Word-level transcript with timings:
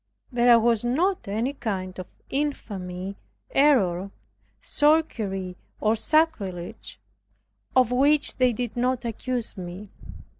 There 0.31 0.59
was 0.59 0.83
not 0.83 1.27
any 1.27 1.53
kind 1.53 1.99
of 1.99 2.07
infamy, 2.31 3.17
error, 3.51 4.09
sorcery, 4.59 5.57
or 5.79 5.95
sacrilege, 5.95 6.99
of 7.75 7.91
which 7.91 8.37
they 8.37 8.51
did 8.51 8.75
not 8.75 9.05
accuse 9.05 9.55
me. 9.55 9.91